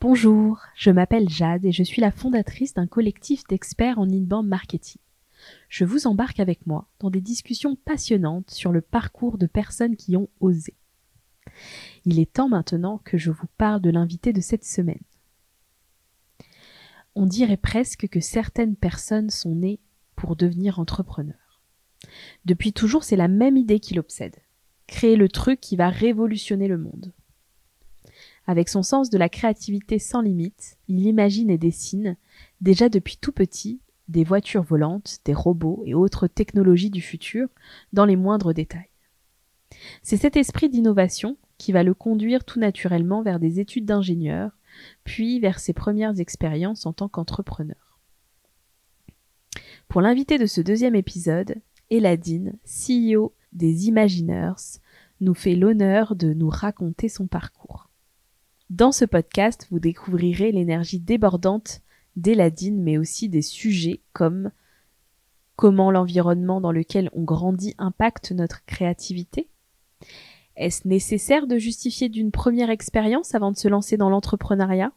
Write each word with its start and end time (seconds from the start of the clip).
Bonjour, 0.00 0.60
je 0.76 0.92
m'appelle 0.92 1.28
Jade 1.28 1.64
et 1.64 1.72
je 1.72 1.82
suis 1.82 2.00
la 2.00 2.12
fondatrice 2.12 2.72
d'un 2.72 2.86
collectif 2.86 3.42
d'experts 3.48 3.98
en 3.98 4.08
inbound 4.08 4.46
marketing. 4.46 5.00
Je 5.68 5.84
vous 5.84 6.06
embarque 6.06 6.38
avec 6.38 6.68
moi 6.68 6.88
dans 7.00 7.10
des 7.10 7.20
discussions 7.20 7.74
passionnantes 7.74 8.48
sur 8.52 8.70
le 8.70 8.80
parcours 8.80 9.38
de 9.38 9.48
personnes 9.48 9.96
qui 9.96 10.16
ont 10.16 10.28
osé. 10.38 10.76
Il 12.04 12.20
est 12.20 12.32
temps 12.32 12.48
maintenant 12.48 12.98
que 12.98 13.18
je 13.18 13.32
vous 13.32 13.48
parle 13.56 13.80
de 13.80 13.90
l'invité 13.90 14.32
de 14.32 14.40
cette 14.40 14.64
semaine. 14.64 15.02
On 17.16 17.26
dirait 17.26 17.56
presque 17.56 18.06
que 18.06 18.20
certaines 18.20 18.76
personnes 18.76 19.30
sont 19.30 19.56
nées 19.56 19.80
pour 20.14 20.36
devenir 20.36 20.78
entrepreneurs. 20.78 21.60
Depuis 22.44 22.72
toujours, 22.72 23.02
c'est 23.02 23.16
la 23.16 23.26
même 23.26 23.56
idée 23.56 23.80
qui 23.80 23.94
l'obsède. 23.94 24.36
Créer 24.86 25.16
le 25.16 25.28
truc 25.28 25.60
qui 25.60 25.74
va 25.74 25.90
révolutionner 25.90 26.68
le 26.68 26.78
monde. 26.78 27.12
Avec 28.48 28.70
son 28.70 28.82
sens 28.82 29.10
de 29.10 29.18
la 29.18 29.28
créativité 29.28 29.98
sans 29.98 30.22
limite, 30.22 30.78
il 30.88 31.04
imagine 31.04 31.50
et 31.50 31.58
dessine, 31.58 32.16
déjà 32.62 32.88
depuis 32.88 33.18
tout 33.18 33.30
petit, 33.30 33.82
des 34.08 34.24
voitures 34.24 34.62
volantes, 34.62 35.18
des 35.26 35.34
robots 35.34 35.82
et 35.84 35.92
autres 35.92 36.26
technologies 36.26 36.88
du 36.88 37.02
futur 37.02 37.48
dans 37.92 38.06
les 38.06 38.16
moindres 38.16 38.54
détails. 38.54 38.88
C'est 40.02 40.16
cet 40.16 40.34
esprit 40.38 40.70
d'innovation 40.70 41.36
qui 41.58 41.72
va 41.72 41.82
le 41.82 41.92
conduire 41.92 42.46
tout 42.46 42.58
naturellement 42.58 43.22
vers 43.22 43.38
des 43.38 43.60
études 43.60 43.84
d'ingénieur, 43.84 44.56
puis 45.04 45.40
vers 45.40 45.60
ses 45.60 45.74
premières 45.74 46.18
expériences 46.18 46.86
en 46.86 46.94
tant 46.94 47.10
qu'entrepreneur. 47.10 48.00
Pour 49.88 50.00
l'invité 50.00 50.38
de 50.38 50.46
ce 50.46 50.62
deuxième 50.62 50.94
épisode, 50.94 51.56
Eladine, 51.90 52.58
CEO 52.64 53.34
des 53.52 53.88
Imagineurs, 53.88 54.56
nous 55.20 55.34
fait 55.34 55.54
l'honneur 55.54 56.16
de 56.16 56.32
nous 56.32 56.48
raconter 56.48 57.10
son 57.10 57.26
parcours. 57.26 57.87
Dans 58.70 58.92
ce 58.92 59.06
podcast, 59.06 59.66
vous 59.70 59.78
découvrirez 59.78 60.52
l'énergie 60.52 61.00
débordante 61.00 61.80
d'Eladine, 62.16 62.82
mais 62.82 62.98
aussi 62.98 63.30
des 63.30 63.40
sujets 63.40 64.02
comme 64.12 64.50
comment 65.56 65.90
l'environnement 65.90 66.60
dans 66.60 66.70
lequel 66.70 67.08
on 67.14 67.22
grandit 67.22 67.74
impacte 67.78 68.30
notre 68.30 68.66
créativité. 68.66 69.48
Est-ce 70.54 70.86
nécessaire 70.86 71.46
de 71.46 71.56
justifier 71.56 72.10
d'une 72.10 72.30
première 72.30 72.68
expérience 72.68 73.34
avant 73.34 73.52
de 73.52 73.56
se 73.56 73.68
lancer 73.68 73.96
dans 73.96 74.10
l'entrepreneuriat? 74.10 74.92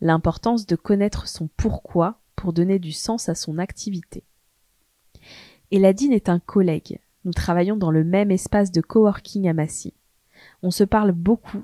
L'importance 0.00 0.66
de 0.66 0.74
connaître 0.74 1.28
son 1.28 1.48
pourquoi 1.56 2.18
pour 2.34 2.52
donner 2.52 2.80
du 2.80 2.90
sens 2.90 3.28
à 3.28 3.36
son 3.36 3.56
activité. 3.58 4.24
Eladine 5.70 6.12
est 6.12 6.28
un 6.28 6.40
collègue. 6.40 6.98
Nous 7.24 7.32
travaillons 7.32 7.76
dans 7.76 7.92
le 7.92 8.02
même 8.02 8.32
espace 8.32 8.72
de 8.72 8.80
coworking 8.80 9.48
à 9.48 9.52
Massy. 9.52 9.94
On 10.62 10.72
se 10.72 10.84
parle 10.84 11.12
beaucoup 11.12 11.62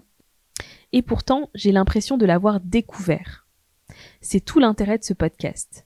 et 0.97 1.03
pourtant 1.03 1.51
j'ai 1.55 1.73
l'impression 1.73 2.17
de 2.17 2.25
l'avoir 2.25 2.59
découvert. 2.59 3.47
C'est 4.23 4.41
tout 4.41 4.61
l'intérêt 4.61 4.97
de 4.97 5.05
ce 5.05 5.12
podcast. 5.12 5.84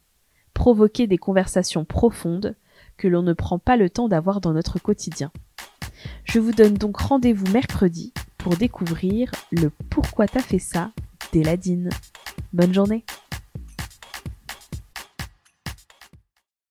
Provoquer 0.54 1.08
des 1.08 1.18
conversations 1.18 1.84
profondes 1.84 2.54
que 2.96 3.08
l'on 3.08 3.22
ne 3.22 3.32
prend 3.32 3.58
pas 3.58 3.76
le 3.76 3.90
temps 3.90 4.06
d'avoir 4.06 4.40
dans 4.40 4.52
notre 4.52 4.78
quotidien. 4.78 5.32
Je 6.22 6.38
vous 6.38 6.52
donne 6.52 6.74
donc 6.74 6.96
rendez-vous 6.96 7.50
mercredi 7.50 8.12
pour 8.38 8.56
découvrir 8.56 9.32
le 9.50 9.70
pourquoi 9.90 10.28
t'as 10.28 10.42
fait 10.42 10.60
ça 10.60 10.92
d'Eladine. 11.32 11.90
Bonne 12.52 12.72
journée 12.72 13.04